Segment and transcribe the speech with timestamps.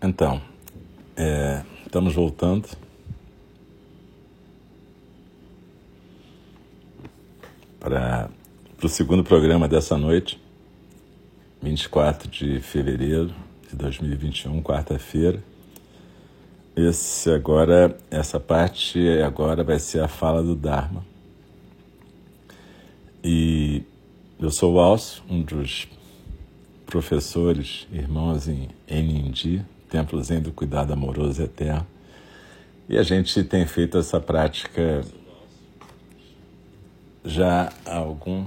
[0.00, 0.40] Então,
[1.16, 2.68] é, estamos voltando.
[7.80, 8.30] Para
[8.80, 10.40] o segundo programa dessa noite,
[11.60, 13.34] 24 de fevereiro
[13.68, 15.42] de 2021, quarta-feira.
[16.76, 21.04] Esse agora, essa parte agora vai ser a fala do Dharma.
[23.24, 23.82] E
[24.38, 25.88] eu sou o Alcio, um dos
[26.86, 31.86] professores, irmãos em Enindi, Templo Zen do Cuidado Amoroso Eterno.
[32.88, 35.02] E a gente tem feito essa prática
[37.24, 38.46] já há algum,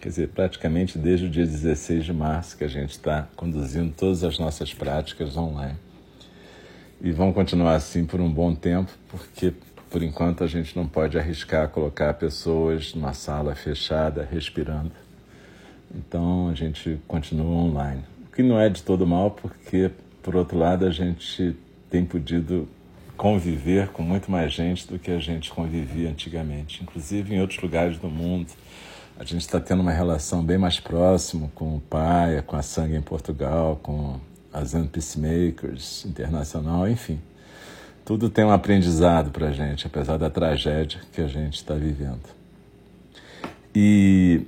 [0.00, 4.22] quer dizer, praticamente desde o dia 16 de março que a gente está conduzindo todas
[4.22, 5.76] as nossas práticas online.
[7.00, 9.52] E vão continuar assim por um bom tempo, porque
[9.90, 14.92] por enquanto a gente não pode arriscar colocar pessoas numa sala fechada, respirando.
[15.94, 18.04] Então a gente continua online.
[18.26, 19.90] O que não é de todo mal, porque
[20.22, 21.56] por outro lado, a gente
[21.90, 22.68] tem podido
[23.16, 26.82] conviver com muito mais gente do que a gente convivia antigamente.
[26.82, 28.48] Inclusive em outros lugares do mundo,
[29.18, 32.96] a gente está tendo uma relação bem mais próxima com o Pai, com a Sangue
[32.96, 34.18] em Portugal, com
[34.52, 37.20] a Zen Peacemakers Internacional, enfim.
[38.04, 42.28] Tudo tem um aprendizado para a gente, apesar da tragédia que a gente está vivendo.
[43.74, 44.42] E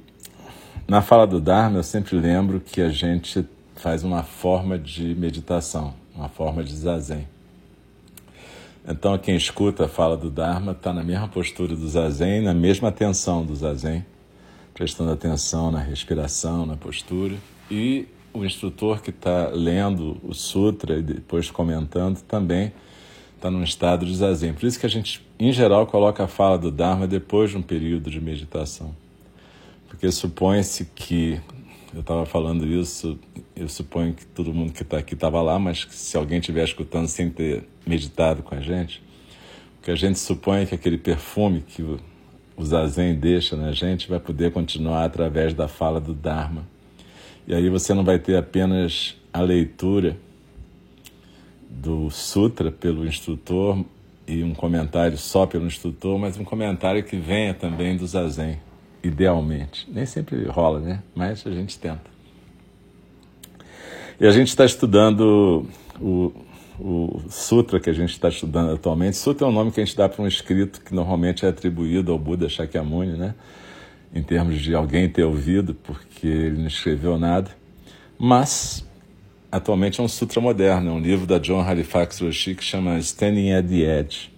[0.89, 5.95] na fala do Dharma, eu sempre lembro que a gente faz uma forma de meditação,
[6.15, 7.27] uma forma de zazen.
[8.87, 12.89] Então, quem escuta a fala do Dharma está na mesma postura do zazen, na mesma
[12.89, 14.05] atenção do zazen,
[14.75, 17.35] prestando atenção na respiração, na postura.
[17.71, 22.73] E o instrutor que está lendo o sutra e depois comentando também
[23.37, 24.53] está num estado de zazen.
[24.53, 27.63] Por isso que a gente, em geral, coloca a fala do Dharma depois de um
[27.63, 28.95] período de meditação.
[29.89, 31.41] Porque supõe-se que
[31.95, 33.17] eu estava falando isso,
[33.55, 37.07] eu suponho que todo mundo que está aqui estava lá, mas se alguém estiver escutando
[37.07, 39.01] sem ter meditado com a gente,
[39.81, 44.19] que a gente supõe é que aquele perfume que o Zazen deixa na gente vai
[44.19, 46.67] poder continuar através da fala do Dharma.
[47.47, 50.17] E aí você não vai ter apenas a leitura
[51.71, 53.85] do Sutra pelo instrutor
[54.27, 58.59] e um comentário só pelo instrutor, mas um comentário que venha também do Zazen
[59.09, 59.89] idealmente.
[59.91, 61.03] Nem sempre rola, né?
[61.15, 62.15] Mas a gente tenta.
[64.21, 65.67] E a gente está estudando
[66.01, 66.33] o,
[66.79, 69.17] o Sutra que a gente está estudando atualmente.
[69.17, 72.13] Sutra é um nome que a gente dá para um escrito que normalmente é atribuído
[72.13, 73.35] ao Buda Shakyamuni, né?
[74.15, 77.51] Em termos de alguém ter ouvido, porque ele não escreveu nada.
[78.17, 78.87] Mas,
[79.51, 83.53] atualmente é um sutra moderno, é um livro da John Halifax Roshi que chama Standing
[83.53, 84.34] at the Edge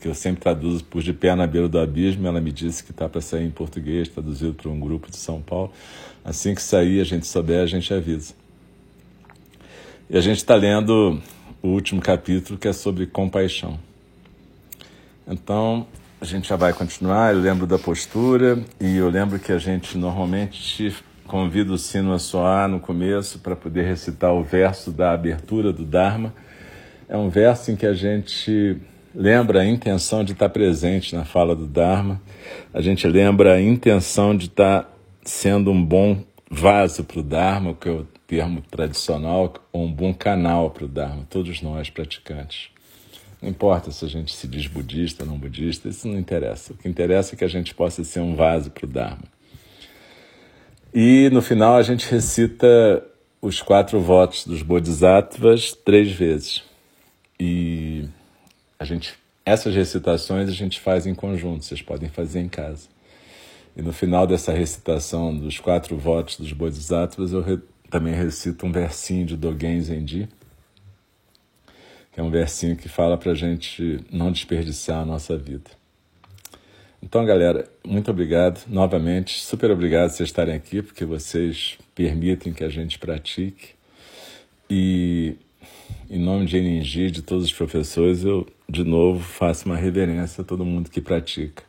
[0.00, 2.26] que eu sempre traduzo por De Pé na Beira do Abismo.
[2.26, 5.42] Ela me disse que está para sair em português, traduzido para um grupo de São
[5.42, 5.70] Paulo.
[6.24, 8.34] Assim que sair, a gente souber, a gente avisa.
[10.08, 11.20] E a gente está lendo
[11.62, 13.78] o último capítulo, que é sobre compaixão.
[15.28, 15.86] Então,
[16.20, 17.34] a gente já vai continuar.
[17.34, 20.94] Eu lembro da postura e eu lembro que a gente normalmente
[21.26, 25.84] convida o sino a soar no começo para poder recitar o verso da abertura do
[25.84, 26.34] Dharma.
[27.08, 28.80] É um verso em que a gente
[29.14, 32.20] lembra a intenção de estar presente na fala do Dharma,
[32.72, 34.90] a gente lembra a intenção de estar
[35.24, 40.14] sendo um bom vaso para o Dharma, que é o termo tradicional, ou um bom
[40.14, 42.70] canal para o Dharma, todos nós praticantes.
[43.40, 46.72] Não importa se a gente se diz budista ou não budista, isso não interessa.
[46.72, 49.24] O que interessa é que a gente possa ser um vaso para o Dharma.
[50.92, 53.02] E no final a gente recita
[53.40, 56.62] os quatro votos dos Bodhisattvas três vezes.
[57.38, 58.06] E
[58.80, 59.12] a gente,
[59.44, 62.88] essas recitações a gente faz em conjunto, vocês podem fazer em casa.
[63.76, 67.58] E no final dessa recitação dos quatro votos dos Bodhisattvas, eu re,
[67.90, 70.28] também recito um versinho de Dogen Zenji,
[72.10, 75.70] que é um versinho que fala para a gente não desperdiçar a nossa vida.
[77.02, 82.68] Então, galera, muito obrigado novamente, super obrigado vocês estarem aqui, porque vocês permitem que a
[82.70, 83.74] gente pratique.
[84.68, 85.36] E
[86.10, 90.44] em nome de Eningi de todos os professores, eu de novo faço uma reverência a
[90.44, 91.64] todo mundo que pratica.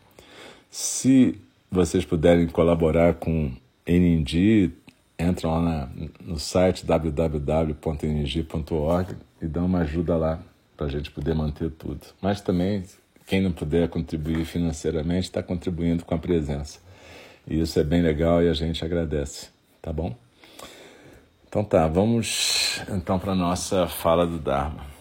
[0.70, 3.52] Se vocês puderem colaborar com
[3.86, 4.72] Eningi,
[5.20, 5.90] entram lá na,
[6.24, 10.40] no site www.eningi.org e dão uma ajuda lá
[10.78, 12.02] para a gente poder manter tudo.
[12.22, 12.84] Mas também,
[13.26, 16.80] quem não puder contribuir financeiramente, está contribuindo com a presença.
[17.48, 19.50] E isso é bem legal e a gente agradece,
[19.82, 20.16] tá bom?
[21.48, 25.01] Então tá, vamos então para a nossa fala do Dharma.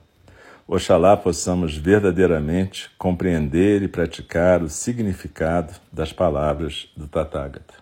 [0.73, 7.73] Oxalá possamos verdadeiramente compreender e praticar o significado das palavras do Tathagata.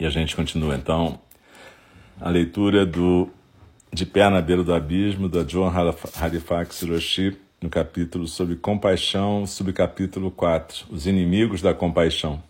[0.00, 1.20] E a gente continua então
[2.20, 3.30] a leitura do
[3.92, 5.72] de Pé na Beira do Abismo, da John
[6.16, 12.42] Halifax Hiroshi, no capítulo sobre compaixão, subcapítulo 4, Os Inimigos da Compaixão.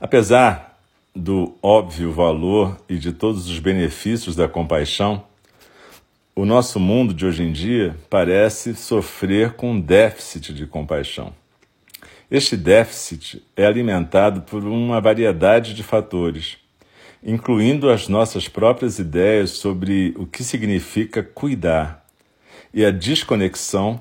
[0.00, 0.69] Apesar
[1.14, 5.24] do óbvio valor e de todos os benefícios da compaixão,
[6.34, 11.32] o nosso mundo de hoje em dia parece sofrer com um déficit de compaixão.
[12.30, 16.58] Este déficit é alimentado por uma variedade de fatores
[17.22, 22.04] incluindo as nossas próprias ideias sobre o que significa cuidar
[22.72, 24.00] e a desconexão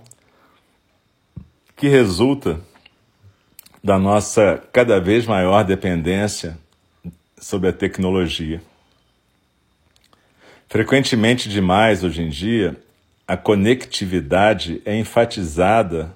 [1.75, 2.59] que resulta
[3.83, 6.57] da nossa cada vez maior dependência
[7.39, 8.61] sobre a tecnologia.
[10.67, 12.77] Frequentemente demais hoje em dia,
[13.27, 16.15] a conectividade é enfatizada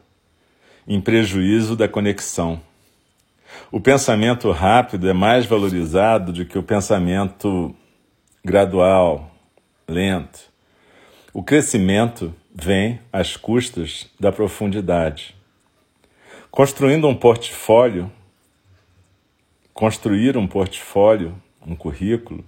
[0.87, 2.61] em prejuízo da conexão.
[3.71, 7.75] O pensamento rápido é mais valorizado do que o pensamento
[8.43, 9.31] gradual,
[9.87, 10.51] lento.
[11.33, 15.35] O crescimento vem às custas da profundidade.
[16.51, 18.11] Construindo um portfólio,
[19.73, 21.35] construir um portfólio,
[21.65, 22.43] um currículo,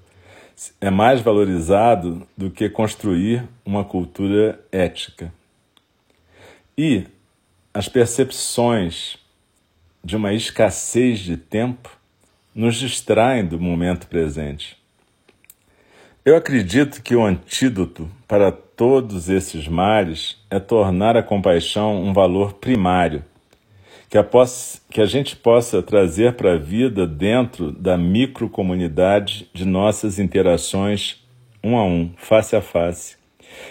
[0.80, 5.34] é mais valorizado do que construir uma cultura ética.
[6.78, 7.06] E
[7.74, 9.18] as percepções
[10.04, 11.90] de uma escassez de tempo
[12.54, 14.78] nos distraem do momento presente.
[16.24, 22.54] Eu acredito que o antídoto para todos esses males é tornar a compaixão um valor
[22.54, 23.24] primário,
[24.10, 29.66] que a, possa, que a gente possa trazer para a vida dentro da microcomunidade de
[29.66, 31.24] nossas interações
[31.64, 33.18] um a um, face a face,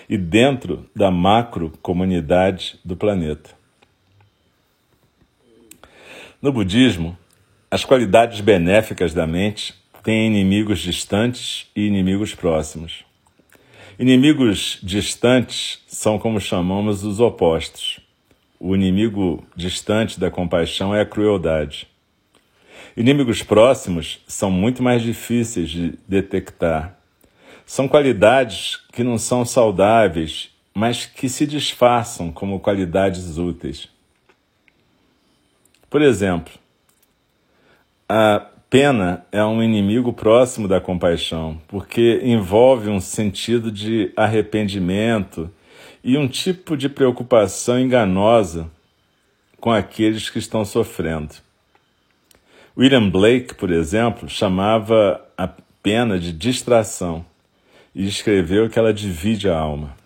[0.08, 3.50] e dentro da macrocomunidade do planeta.
[6.42, 7.16] No budismo,
[7.70, 13.04] as qualidades benéficas da mente têm inimigos distantes e inimigos próximos.
[13.98, 18.03] Inimigos distantes são como chamamos os opostos.
[18.66, 21.86] O inimigo distante da compaixão é a crueldade.
[22.96, 26.98] Inimigos próximos são muito mais difíceis de detectar.
[27.66, 33.86] São qualidades que não são saudáveis, mas que se disfarçam como qualidades úteis.
[35.90, 36.54] Por exemplo,
[38.08, 45.52] a pena é um inimigo próximo da compaixão, porque envolve um sentido de arrependimento
[46.04, 48.70] e um tipo de preocupação enganosa
[49.58, 51.34] com aqueles que estão sofrendo.
[52.76, 55.48] William Blake, por exemplo, chamava a
[55.82, 57.24] pena de distração
[57.94, 59.96] e escreveu que ela divide a alma.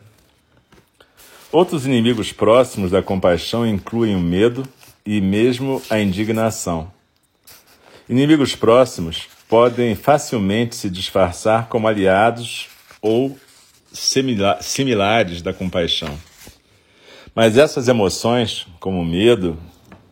[1.50, 4.68] Outros inimigos próximos da compaixão incluem o medo,
[5.10, 6.92] e mesmo a indignação.
[8.06, 12.68] Inimigos próximos podem facilmente se disfarçar como aliados
[13.00, 13.34] ou
[13.92, 16.16] similares da compaixão.
[17.34, 19.56] Mas essas emoções, como medo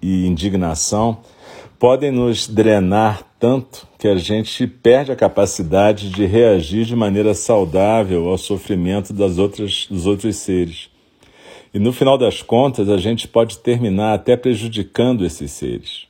[0.00, 1.18] e indignação,
[1.78, 8.28] podem nos drenar tanto que a gente perde a capacidade de reagir de maneira saudável
[8.28, 10.88] ao sofrimento das outras, dos outros seres.
[11.75, 16.06] E no final das contas, a gente pode terminar até prejudicando esses seres.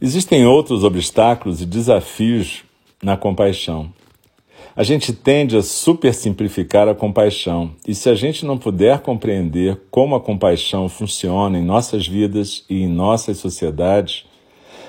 [0.00, 2.62] Existem outros obstáculos e desafios
[3.02, 3.92] na compaixão.
[4.76, 10.14] A gente tende a supersimplificar a compaixão, e se a gente não puder compreender como
[10.14, 14.24] a compaixão funciona em nossas vidas e em nossas sociedades,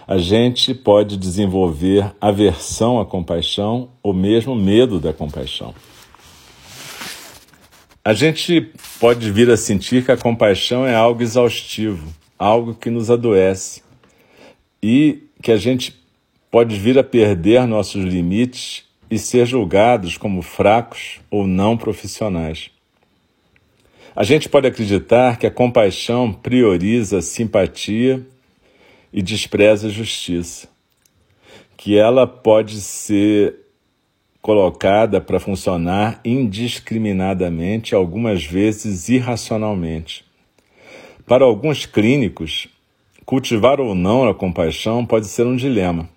[0.07, 5.73] a gente pode desenvolver aversão à compaixão ou mesmo medo da compaixão.
[8.05, 12.07] A gente pode vir a sentir que a compaixão é algo exaustivo,
[12.37, 13.81] algo que nos adoece
[14.81, 15.99] e que a gente
[16.51, 22.71] pode vir a perder nossos limites e ser julgados como fracos ou não profissionais.
[24.15, 28.25] A gente pode acreditar que a compaixão prioriza a simpatia
[29.11, 30.69] e despreza a justiça,
[31.75, 33.57] que ela pode ser
[34.41, 40.23] colocada para funcionar indiscriminadamente, algumas vezes irracionalmente.
[41.25, 42.67] Para alguns clínicos,
[43.25, 46.09] cultivar ou não a compaixão pode ser um dilema.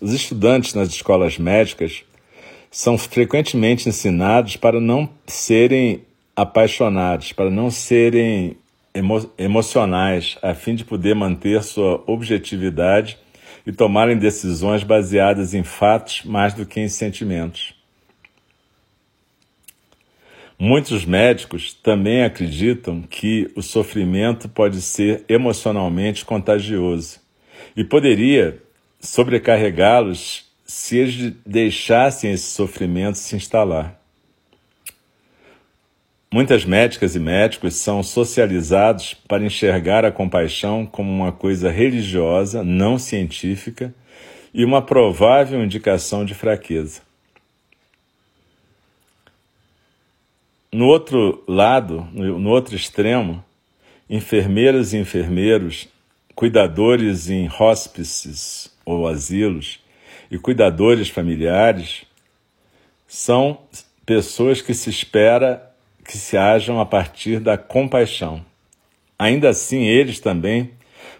[0.00, 2.04] Os estudantes nas escolas médicas
[2.70, 6.04] são frequentemente ensinados para não serem
[6.36, 8.56] apaixonados, para não serem
[8.94, 13.18] emo emocionais, a fim de poder manter sua objetividade
[13.66, 17.74] e tomarem decisões baseadas em fatos mais do que em sentimentos.
[20.58, 27.18] Muitos médicos também acreditam que o sofrimento pode ser emocionalmente contagioso
[27.74, 28.62] e poderia
[29.00, 34.00] sobrecarregá-los se eles deixassem esse sofrimento se instalar.
[36.32, 43.00] Muitas médicas e médicos são socializados para enxergar a compaixão como uma coisa religiosa, não
[43.00, 43.92] científica
[44.54, 47.02] e uma provável indicação de fraqueza.
[50.72, 53.44] No outro lado, no outro extremo,
[54.08, 55.88] enfermeiras e enfermeiros,
[56.36, 59.80] cuidadores em hospices ou asilos
[60.30, 62.02] e cuidadores familiares
[63.06, 63.58] são
[64.06, 65.70] pessoas que se espera
[66.04, 68.44] que se hajam a partir da compaixão.
[69.18, 70.70] Ainda assim, eles também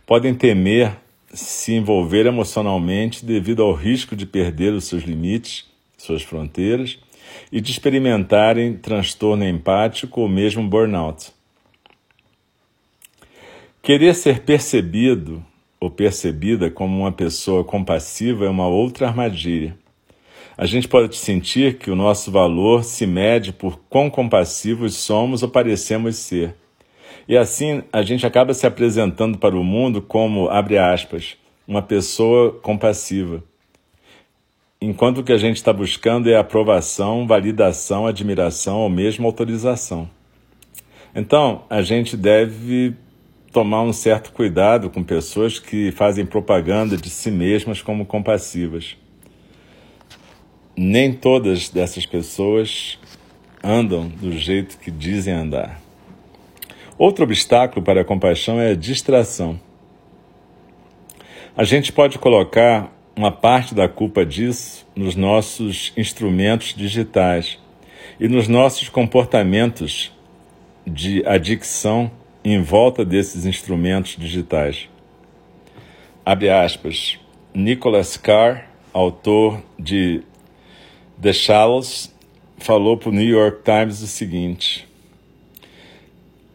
[0.06, 0.96] podem temer
[1.32, 6.98] se envolver emocionalmente devido ao risco de perder os seus limites, suas fronteiras
[7.52, 11.32] e de experimentarem transtorno empático ou mesmo burnout.
[13.82, 15.44] Querer ser percebido
[15.80, 19.74] ou percebida como uma pessoa compassiva é uma outra armadilha.
[20.56, 25.48] A gente pode sentir que o nosso valor se mede por quão compassivos somos ou
[25.48, 26.54] parecemos ser.
[27.26, 32.52] E assim a gente acaba se apresentando para o mundo como, abre aspas, uma pessoa
[32.52, 33.42] compassiva.
[34.82, 40.10] Enquanto o que a gente está buscando é aprovação, validação, admiração ou mesmo autorização.
[41.14, 42.94] Então, a gente deve
[43.52, 48.96] tomar um certo cuidado com pessoas que fazem propaganda de si mesmas como compassivas
[50.82, 52.98] nem todas dessas pessoas
[53.62, 55.78] andam do jeito que dizem andar.
[56.96, 59.60] Outro obstáculo para a compaixão é a distração.
[61.54, 67.58] A gente pode colocar uma parte da culpa disso nos nossos instrumentos digitais
[68.18, 70.10] e nos nossos comportamentos
[70.86, 72.10] de adicção
[72.44, 74.88] em volta desses instrumentos digitais.
[76.24, 77.18] Abre aspas.
[77.52, 80.22] Nicholas Carr, autor de
[81.20, 82.14] The Shallows
[82.58, 84.86] falou para o New York Times o seguinte: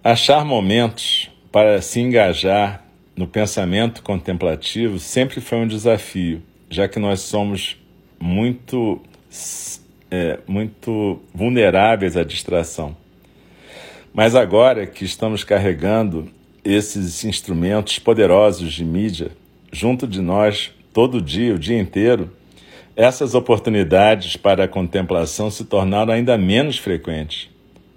[0.04, 7.22] achar momentos para se engajar no pensamento contemplativo sempre foi um desafio, já que nós
[7.22, 7.78] somos
[8.20, 9.02] muito,
[10.12, 12.96] é, muito vulneráveis à distração.
[14.16, 16.32] Mas agora que estamos carregando
[16.64, 19.32] esses instrumentos poderosos de mídia
[19.74, 22.32] junto de nós todo dia, o dia inteiro,
[22.96, 27.50] essas oportunidades para a contemplação se tornaram ainda menos frequentes,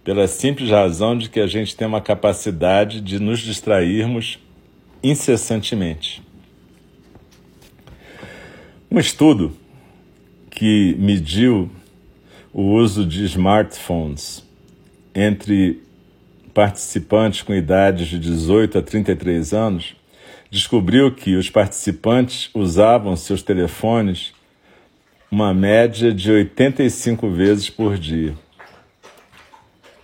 [0.02, 4.40] pela simples razão de que a gente tem uma capacidade de nos distrairmos
[5.00, 6.20] incessantemente.
[8.90, 9.56] Um estudo
[10.50, 11.70] que mediu
[12.52, 14.44] o uso de smartphones
[15.14, 15.86] entre
[16.58, 19.94] participantes com idades de 18 a 33 anos
[20.50, 24.32] descobriu que os participantes usavam seus telefones
[25.30, 28.34] uma média de 85 vezes por dia.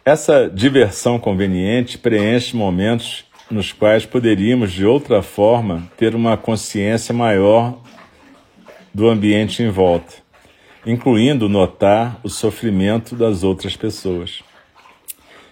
[0.05, 7.83] Essa diversão conveniente preenche momentos nos quais poderíamos, de outra forma, ter uma consciência maior
[8.95, 10.15] do ambiente em volta,
[10.87, 14.45] incluindo notar o sofrimento das outras pessoas.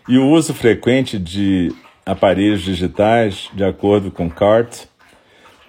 [0.09, 1.73] E o uso frequente de
[2.05, 4.87] aparelhos digitais, de acordo com CART,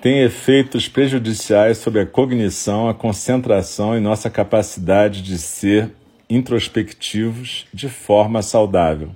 [0.02, 5.92] tem efeitos prejudiciais sobre a cognição, a concentração e nossa capacidade de ser
[6.30, 9.16] introspectivos de forma saudável.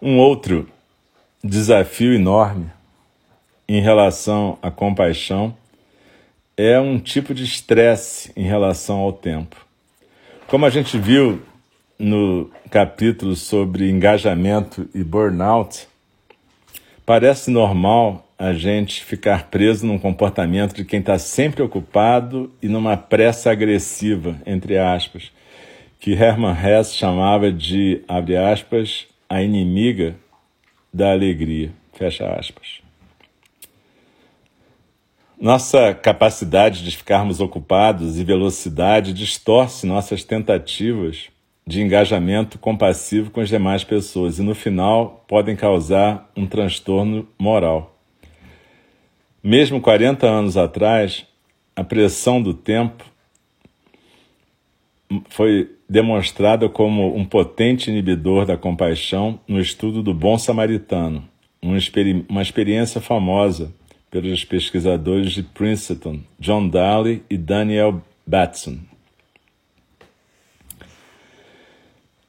[0.00, 0.68] Um outro
[1.42, 2.70] desafio enorme
[3.66, 5.56] em relação à compaixão
[6.56, 9.56] é um tipo de estresse em relação ao tempo.
[10.46, 11.42] Como a gente viu
[11.98, 15.88] no capítulo sobre engajamento e burnout,
[17.04, 22.96] parece normal a gente ficar preso num comportamento de quem está sempre ocupado e numa
[22.96, 25.32] pressa agressiva, entre aspas,
[25.98, 30.14] que Hermann Hesse chamava de, abre aspas, a inimiga
[30.94, 32.80] da alegria, fecha aspas.
[35.40, 41.28] Nossa capacidade de ficarmos ocupados e velocidade distorce nossas tentativas
[41.68, 47.94] de engajamento compassivo com as demais pessoas e, no final, podem causar um transtorno moral.
[49.44, 51.26] Mesmo 40 anos atrás,
[51.76, 53.04] a pressão do tempo
[55.28, 61.22] foi demonstrada como um potente inibidor da compaixão no estudo do bom samaritano,
[61.60, 63.74] uma experiência famosa
[64.10, 68.78] pelos pesquisadores de Princeton, John Daly e Daniel Batson.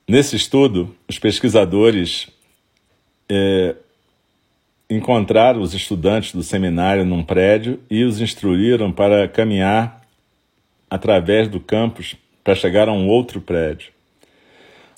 [0.09, 2.29] Nesse estudo, os pesquisadores
[3.29, 3.75] é,
[4.89, 10.01] encontraram os estudantes do seminário num prédio e os instruíram para caminhar
[10.89, 13.91] através do campus para chegar a um outro prédio.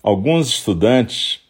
[0.02, 1.42] Alguns estudantes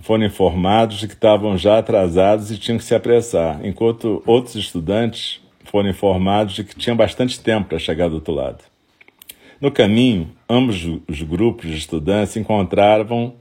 [0.00, 5.40] foram informados de que estavam já atrasados e tinham que se apressar, enquanto outros estudantes
[5.64, 8.67] foram informados de que tinham bastante tempo para chegar do outro lado.
[9.60, 13.34] No caminho, ambos os grupos de estudantes encontravam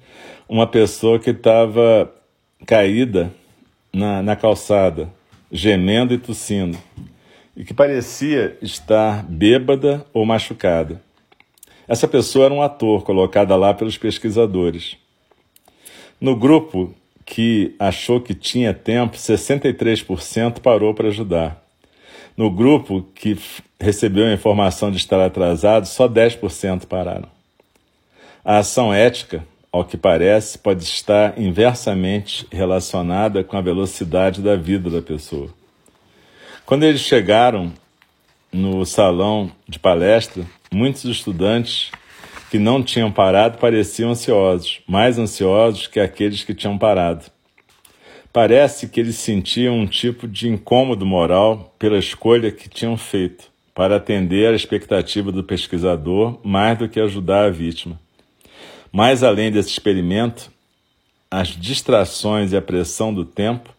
[0.49, 2.11] uma pessoa que estava
[2.65, 3.31] caída
[3.93, 5.13] na, na calçada,
[5.51, 6.75] gemendo e tossindo,
[7.55, 10.99] e que parecia estar bêbada ou machucada.
[11.87, 14.97] Essa pessoa era um ator colocada lá pelos pesquisadores.
[16.19, 16.95] No grupo
[17.25, 21.66] que achou que tinha tempo, 63% parou para ajudar.
[22.37, 23.35] No grupo que
[23.81, 27.27] recebeu a informação de estar atrasado, só 10% pararam.
[28.45, 34.87] A ação ética, ao que parece, pode estar inversamente relacionada com a velocidade da vida
[34.87, 35.49] da pessoa.
[36.63, 37.73] Quando eles chegaram
[38.53, 41.91] no salão de palestra, muitos estudantes
[42.51, 47.25] que não tinham parado pareciam ansiosos, mais ansiosos que aqueles que tinham parado.
[48.37, 53.95] Parece que eles sentiam um tipo de incômodo moral pela escolha que tinham feito para
[53.95, 57.99] atender à expectativa do pesquisador mais do que ajudar a vítima.
[58.91, 60.51] Mais além desse experimento,
[61.31, 63.73] as distrações e a pressão do tempo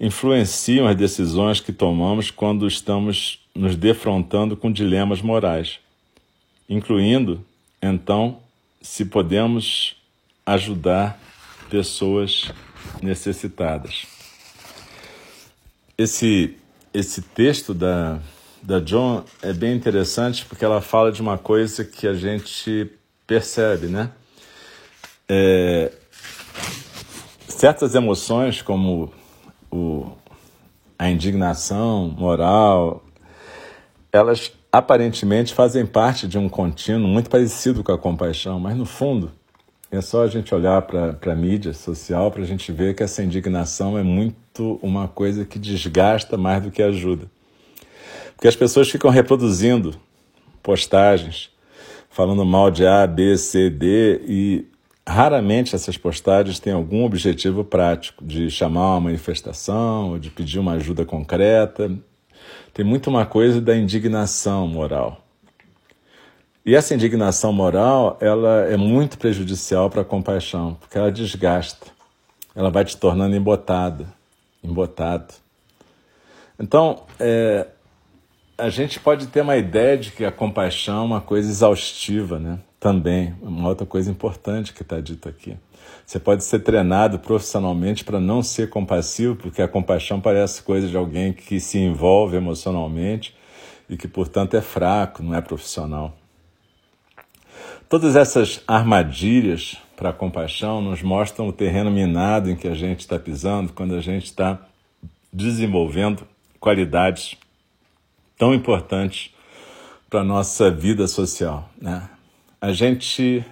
[0.00, 5.78] influenciam as decisões que tomamos quando estamos nos defrontando com dilemas morais,
[6.68, 7.46] incluindo
[7.80, 8.40] então,
[8.80, 9.94] se podemos
[10.44, 11.20] ajudar
[11.70, 12.50] pessoas
[13.02, 14.06] necessitadas.
[15.96, 16.56] Esse,
[16.92, 18.18] esse texto da,
[18.62, 22.90] da John é bem interessante porque ela fala de uma coisa que a gente
[23.26, 24.10] percebe, né?
[25.28, 25.92] É,
[27.48, 29.12] certas emoções, como
[29.70, 30.10] o,
[30.98, 33.04] a indignação moral,
[34.12, 39.30] elas aparentemente fazem parte de um contínuo muito parecido com a compaixão, mas no fundo
[39.92, 43.22] é só a gente olhar para a mídia social para a gente ver que essa
[43.22, 47.26] indignação é muito uma coisa que desgasta mais do que ajuda.
[48.34, 49.94] Porque as pessoas ficam reproduzindo
[50.62, 51.50] postagens
[52.08, 54.66] falando mal de A, B, C, D e
[55.06, 60.72] raramente essas postagens têm algum objetivo prático de chamar uma manifestação ou de pedir uma
[60.72, 61.90] ajuda concreta
[62.72, 65.21] tem muito uma coisa da indignação moral.
[66.64, 71.88] E essa indignação moral, ela é muito prejudicial para a compaixão, porque ela desgasta.
[72.54, 74.06] Ela vai te tornando embotada,
[74.62, 75.34] embotado.
[76.60, 77.66] Então, é,
[78.56, 82.60] a gente pode ter uma ideia de que a compaixão é uma coisa exaustiva, né?
[82.78, 85.56] Também, uma outra coisa importante que está dito aqui.
[86.06, 90.96] Você pode ser treinado profissionalmente para não ser compassivo, porque a compaixão parece coisa de
[90.96, 93.34] alguém que se envolve emocionalmente
[93.88, 96.16] e que, portanto, é fraco, não é profissional.
[97.92, 103.00] Todas essas armadilhas para a compaixão nos mostram o terreno minado em que a gente
[103.00, 104.66] está pisando quando a gente está
[105.30, 106.26] desenvolvendo
[106.58, 107.36] qualidades
[108.38, 109.34] tão importantes
[110.08, 111.68] para a nossa vida social.
[111.78, 112.08] Né?
[112.58, 113.44] A gente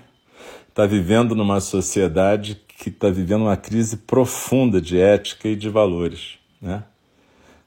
[0.71, 6.39] está vivendo numa sociedade que está vivendo uma crise profunda de ética e de valores.
[6.63, 6.83] Né?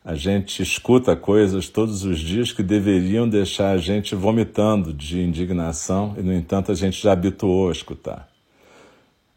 [0.05, 6.13] A gente escuta coisas todos os dias que deveriam deixar a gente vomitando de indignação
[6.17, 8.27] e, no entanto, a gente já habituou a escutar.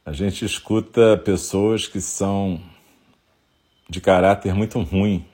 [0.04, 2.60] A gente escuta pessoas que são
[3.88, 5.24] de caráter muito ruim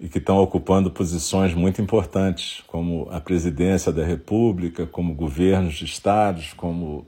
[0.00, 5.84] e que estão ocupando posições muito importantes, como a presidência da República, como governos de
[5.84, 7.06] estados, como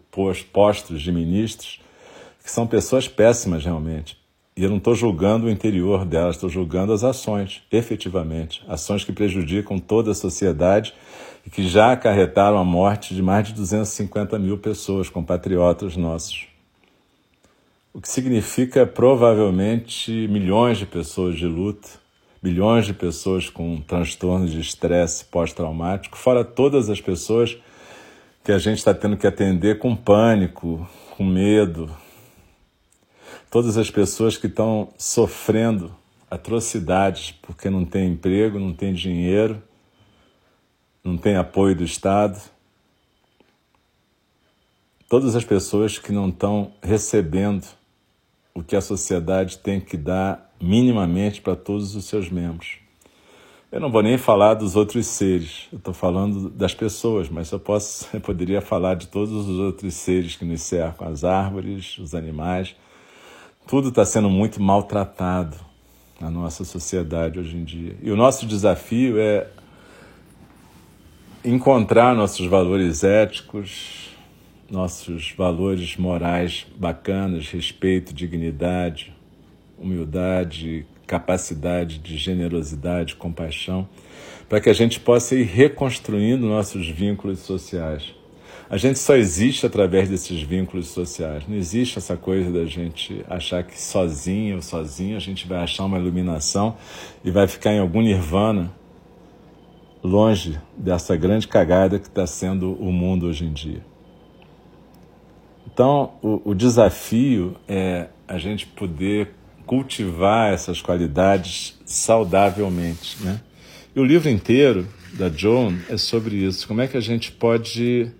[0.53, 1.81] postos de ministros,
[2.43, 4.23] que são pessoas péssimas realmente.
[4.57, 8.63] E eu não estou julgando o interior delas, estou julgando as ações, efetivamente.
[8.69, 10.95] Ações que prejudicam toda a sociedade
[11.45, 16.47] e que já acarretaram a morte de mais de 250 mil pessoas, compatriotas nossos.
[17.93, 22.05] O que significa provavelmente milhões de pessoas de luta
[22.45, 27.57] bilhões de pessoas com transtorno de estresse pós-traumático, fora todas as pessoas
[28.45, 30.87] que a gente está tendo que atender com pânico,
[31.17, 31.91] com medo,
[33.55, 35.95] todas as pessoas que estão sofrendo
[36.29, 39.63] atrocidades porque não tem emprego, não tem dinheiro,
[41.05, 42.37] não tem apoio do Estado.
[45.09, 47.65] Todas as pessoas que não estão recebendo
[48.53, 52.79] o que a sociedade tem que dar minimamente para todos os seus membros.
[53.71, 57.61] Eu não vou nem falar dos outros seres, eu estou falando das pessoas, mas eu,
[57.61, 62.17] posso, eu poderia falar de todos os outros seres que nos cercam, as árvores, os
[62.17, 62.75] animais.
[63.67, 65.57] Tudo está sendo muito maltratado
[66.21, 67.97] na nossa sociedade hoje em dia.
[68.03, 69.47] E o nosso desafio é
[71.43, 74.11] encontrar nossos valores éticos,
[74.71, 79.15] nossos valores morais bacanas, respeito, dignidade,
[79.79, 83.89] humildade, capacidade de generosidade, compaixão,
[84.47, 88.15] para que a gente possa ir reconstruindo nossos vínculos sociais.
[88.75, 91.45] A gente só existe através desses vínculos sociais.
[91.47, 95.85] Não existe essa coisa da gente achar que sozinho ou sozinho a gente vai achar
[95.85, 96.77] uma iluminação
[97.25, 98.73] e vai ficar em algum nirvana
[100.03, 103.81] longe dessa grande cagada que está sendo o mundo hoje em dia.
[105.73, 113.41] Então, o, o desafio é a gente poder cultivar essas qualidades saudavelmente, né?
[113.95, 116.67] E o livro inteiro da Joan é sobre isso.
[116.67, 118.13] Como é que a gente pode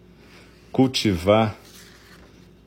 [0.75, 1.57] cultivar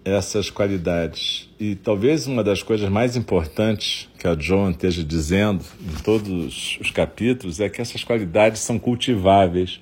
[0.05, 1.49] essas qualidades?
[1.59, 6.89] E talvez uma das coisas mais importantes que a Joan esteja dizendo em todos os
[6.89, 9.81] capítulos é que essas qualidades são cultiváveis.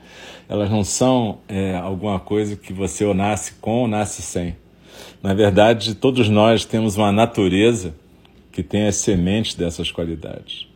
[0.50, 4.56] Elas não são é, alguma coisa que você ou nasce com ou nasce sem.
[5.22, 7.94] Na verdade, todos nós temos uma natureza
[8.52, 10.68] que tem as sementes dessas qualidades.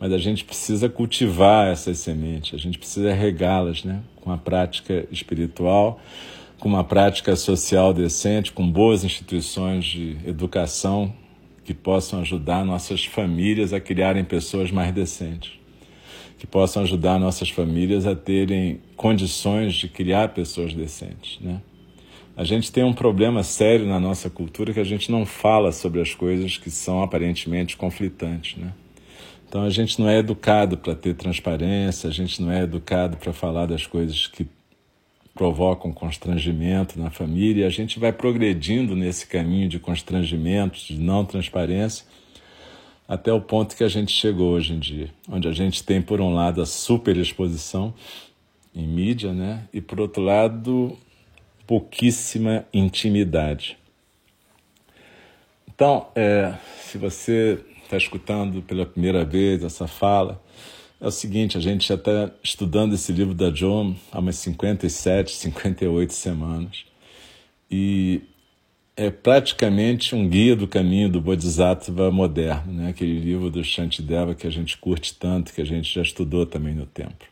[0.00, 4.00] Mas a gente precisa cultivar essas sementes, a gente precisa regá-las né?
[4.16, 6.00] com a prática espiritual,
[6.58, 11.12] com uma prática social decente, com boas instituições de educação
[11.64, 15.52] que possam ajudar nossas famílias a criarem pessoas mais decentes,
[16.38, 21.38] que possam ajudar nossas famílias a terem condições de criar pessoas decentes.
[21.40, 21.60] Né?
[22.36, 26.00] A gente tem um problema sério na nossa cultura que a gente não fala sobre
[26.00, 28.72] as coisas que são aparentemente conflitantes, né?
[29.48, 33.32] Então a gente não é educado para ter transparência, a gente não é educado para
[33.32, 34.46] falar das coisas que
[35.36, 42.06] provocam constrangimento na família, a gente vai progredindo nesse caminho de constrangimento, de não transparência,
[43.06, 46.22] até o ponto que a gente chegou hoje em dia, onde a gente tem por
[46.22, 47.92] um lado a superexposição
[48.74, 49.64] em mídia, né?
[49.74, 50.96] E por outro lado,
[51.66, 53.76] pouquíssima intimidade.
[55.68, 60.42] Então, é, se você está escutando pela primeira vez essa fala,
[61.00, 65.32] é o seguinte: a gente já está estudando esse livro da John há umas 57,
[65.32, 66.84] 58 semanas.
[67.70, 68.22] E
[68.96, 72.88] é praticamente um guia do caminho do Bodhisattva moderno, né?
[72.88, 76.74] aquele livro do Shantideva que a gente curte tanto, que a gente já estudou também
[76.74, 77.28] no templo.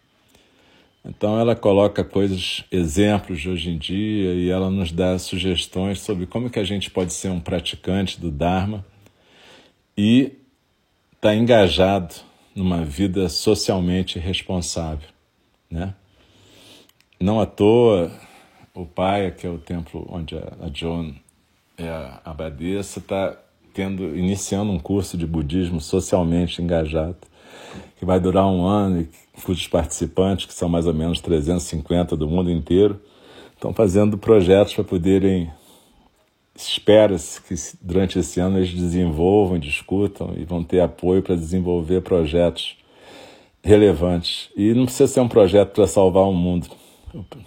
[1.03, 6.27] Então ela coloca coisas, exemplos de hoje em dia e ela nos dá sugestões sobre
[6.27, 8.85] como que a gente pode ser um praticante do Dharma
[9.97, 10.33] e
[11.15, 12.15] estar tá engajado
[12.55, 15.09] numa vida socialmente responsável,
[15.71, 15.95] né?
[17.21, 18.13] Não à toa
[18.75, 21.15] o pai, que é o templo onde a Joan
[21.77, 23.37] é a abadesa, está
[23.73, 27.17] tendo iniciando um curso de budismo socialmente engajado
[27.97, 29.09] que vai durar um ano e
[29.43, 33.01] cujos participantes, que são mais ou menos 350 do mundo inteiro,
[33.55, 35.51] estão fazendo projetos para poderem.
[36.57, 42.77] Espera-se que durante esse ano eles desenvolvam, discutam e vão ter apoio para desenvolver projetos
[43.63, 44.51] relevantes.
[44.57, 46.69] E não precisa ser um projeto para salvar o mundo.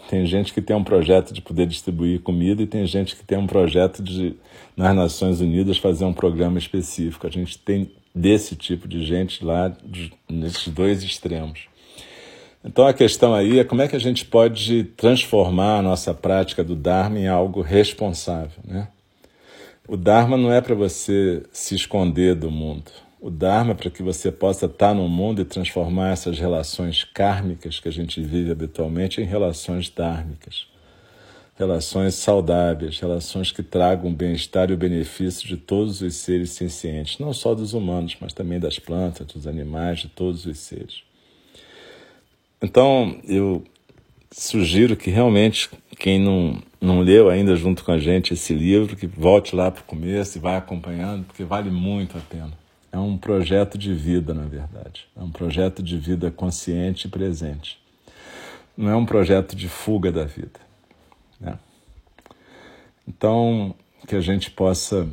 [0.10, 3.38] Tem gente que tem um projeto de poder distribuir comida e tem gente que tem
[3.38, 4.36] um projeto de,
[4.76, 7.28] nas Nações Unidas, fazer um programa específico.
[7.28, 9.76] A gente tem desse tipo de gente lá,
[10.30, 11.68] nesses dois extremos.
[12.64, 16.64] Então a questão aí é como é que a gente pode transformar a nossa prática
[16.64, 18.60] do Dharma em algo responsável.
[18.66, 18.88] Né?
[19.88, 22.92] O Dharma não é para você se esconder do mundo.
[23.22, 27.88] o Dharma para que você possa estar no mundo e transformar essas relações kármicas que
[27.88, 30.68] a gente vive habitualmente em relações dármicas.
[31.58, 37.18] Relações saudáveis, relações que tragam o bem-estar e o benefício de todos os seres sencientes,
[37.18, 41.02] não só dos humanos, mas também das plantas, dos animais, de todos os seres.
[42.62, 43.64] Então, eu
[44.32, 49.08] sugiro que realmente quem não, não leu ainda junto com a gente esse livro, que
[49.08, 52.54] volte lá para o começo e vai acompanhando, porque vale muito a pena.
[52.92, 55.08] É um projeto de vida, na verdade.
[55.16, 57.80] É um projeto de vida consciente e presente.
[58.76, 60.60] Não é um projeto de fuga da vida.
[61.40, 61.58] Né?
[63.08, 63.76] Então,
[64.08, 65.08] que a gente possa,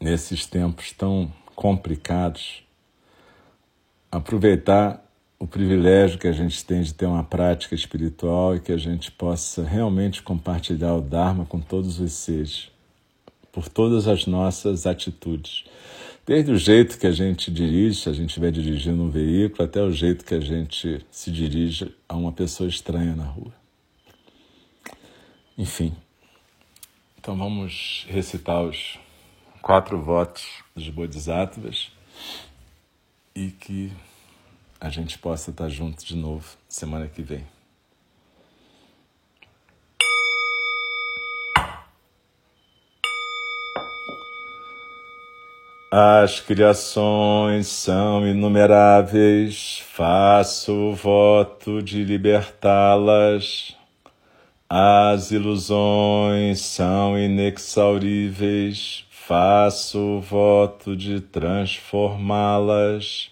[0.00, 2.62] nesses tempos tão complicados,
[4.10, 5.02] aproveitar
[5.42, 9.10] o privilégio que a gente tem de ter uma prática espiritual e que a gente
[9.10, 12.70] possa realmente compartilhar o Dharma com todos os seres,
[13.50, 15.64] por todas as nossas atitudes.
[16.24, 19.82] Desde o jeito que a gente dirige, se a gente estiver dirigindo um veículo, até
[19.82, 23.52] o jeito que a gente se dirige a uma pessoa estranha na rua.
[25.58, 25.92] Enfim,
[27.18, 28.96] então vamos recitar os
[29.60, 31.90] quatro votos dos Bodhisattvas
[33.34, 33.90] e que
[34.82, 37.46] a gente possa estar junto de novo semana que vem.
[45.88, 53.76] As criações são inumeráveis, faço o voto de libertá-las.
[54.68, 63.31] As ilusões são inexauríveis, faço o voto de transformá-las.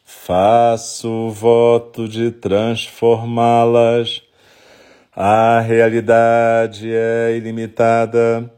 [0.25, 4.21] faço o voto de transformá-las.
[5.15, 8.53] A realidade é ilimitada,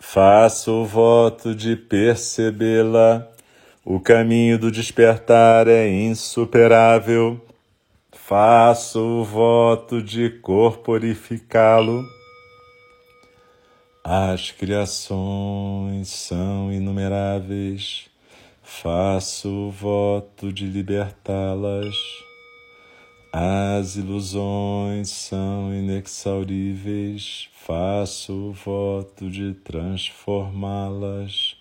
[0.00, 3.28] faço o voto de percebê-la.
[3.84, 7.38] O caminho do despertar é insuperável,
[8.10, 12.02] faço o voto de corporificá-lo.
[14.02, 18.11] As criações são inumeráveis
[18.80, 21.94] faço voto de libertá-las.
[23.32, 31.56] As ilusões são inexauríveis, faço o voto de transformá-las.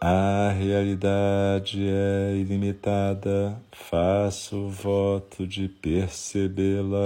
[0.00, 7.04] A realidade é ilimitada, faço o voto de percebê-la.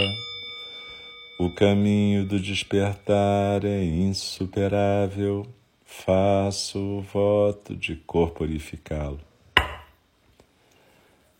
[1.39, 5.45] O caminho do despertar é insuperável
[5.91, 9.19] faço o voto de corporificá-lo.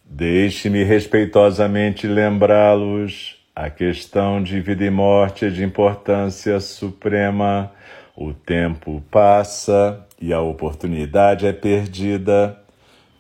[0.04, 7.72] Deixe-me respeitosamente lembrá-los: a questão de vida e morte é de importância suprema.
[8.16, 12.60] O tempo passa e a oportunidade é perdida.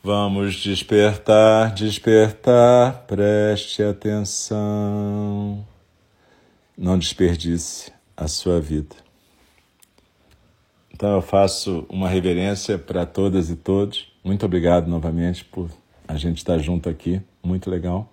[0.03, 5.65] Vamos despertar, despertar, preste atenção.
[6.77, 9.10] Não desperdice a sua vida.
[11.01, 14.13] Então eu faço uma reverência para todas e todos.
[14.23, 15.67] Muito obrigado novamente por
[16.07, 18.07] a gente estar junto aqui, muito legal.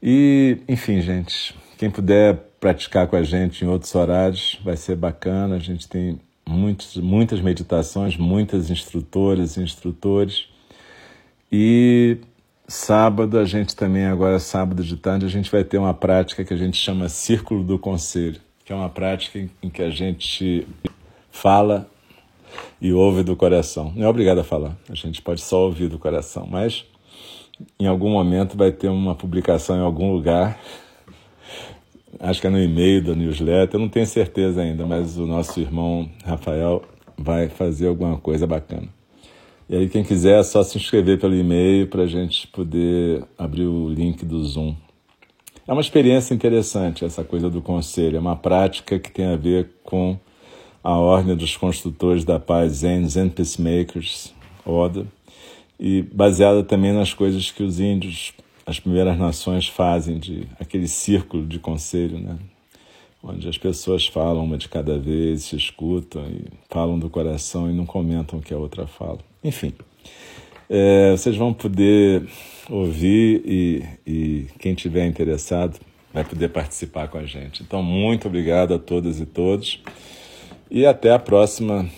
[0.00, 5.56] E, enfim, gente, quem puder praticar com a gente em outros horários vai ser bacana.
[5.56, 10.46] A gente tem muitos, muitas meditações, muitas instrutoras e instrutores.
[11.50, 12.18] E
[12.68, 16.54] sábado, a gente também, agora sábado de tarde, a gente vai ter uma prática que
[16.54, 20.64] a gente chama Círculo do Conselho, que é uma prática em que a gente
[21.38, 21.88] fala
[22.80, 23.92] e ouve do coração.
[23.94, 26.84] Não é obrigado a falar, a gente pode só ouvir do coração, mas
[27.78, 30.58] em algum momento vai ter uma publicação em algum lugar.
[32.18, 35.60] Acho que é no e-mail da newsletter, eu não tenho certeza ainda, mas o nosso
[35.60, 36.82] irmão Rafael
[37.16, 38.88] vai fazer alguma coisa bacana.
[39.68, 43.66] E aí, quem quiser, é só se inscrever pelo e-mail para a gente poder abrir
[43.66, 44.74] o link do Zoom.
[45.66, 49.68] É uma experiência interessante essa coisa do conselho, é uma prática que tem a ver
[49.84, 50.18] com
[50.82, 54.32] a Ordem dos Construtores da Paz Zen, Zen Peacemakers
[54.64, 55.04] Order,
[55.78, 58.32] e baseada também nas coisas que os índios,
[58.66, 62.36] as primeiras nações fazem, de aquele círculo de conselho, né?
[63.22, 67.74] onde as pessoas falam uma de cada vez, se escutam e falam do coração e
[67.74, 69.18] não comentam o que a outra fala.
[69.42, 69.72] Enfim,
[70.70, 72.28] É, vocês vão poder
[72.68, 75.80] ouvir e, e quem tiver interessado
[76.12, 77.62] vai poder participar com a gente.
[77.62, 79.80] Então, muito obrigado a todas e todos
[80.70, 81.88] e até a próxima,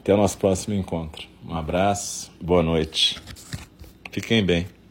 [0.00, 1.26] até o nosso próximo encontro.
[1.46, 3.20] Um abraço, boa noite.
[4.10, 4.81] Fiquem bem.